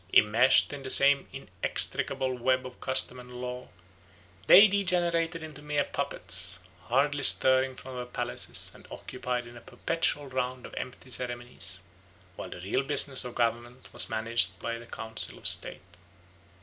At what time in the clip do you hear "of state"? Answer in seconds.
15.37-15.81